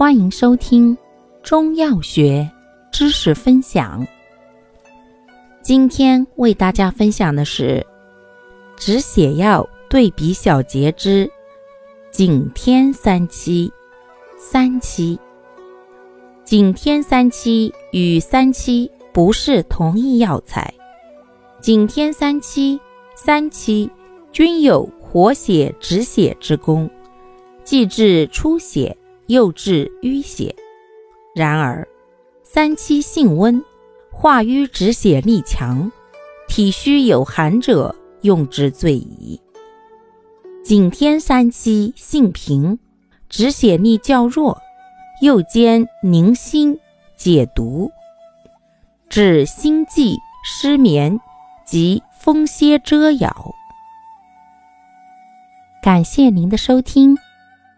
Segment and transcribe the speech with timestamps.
[0.00, 0.96] 欢迎收听
[1.42, 2.50] 中药学
[2.90, 4.02] 知识分享。
[5.60, 7.86] 今天为大家分享的是
[8.78, 11.30] 止血药对比小节之
[12.10, 13.70] 景天三七。
[14.38, 15.18] 三七，
[16.44, 20.72] 景天三七与三七不是同一药材。
[21.60, 22.80] 景天三七、
[23.14, 23.90] 三七
[24.32, 26.88] 均有活血止血之功，
[27.64, 28.96] 既治出血。
[29.30, 30.56] 又治淤血，
[31.36, 31.86] 然而
[32.42, 33.64] 三七性温，
[34.10, 35.92] 化瘀止血力强，
[36.48, 39.40] 体虚有寒者用之最宜。
[40.64, 42.80] 景天三七性平，
[43.28, 44.60] 止血力较弱，
[45.22, 46.76] 又兼宁心
[47.16, 47.88] 解毒，
[49.08, 51.20] 治心悸、失眠
[51.64, 53.54] 及风歇蛰咬。
[55.80, 57.16] 感谢您的收听。